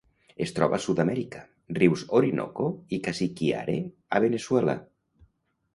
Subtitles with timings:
[0.43, 1.41] Es troba a Sud-amèrica:
[1.79, 2.67] rius Orinoco
[2.99, 3.79] i Casiquiare
[4.19, 4.81] a Veneçuela.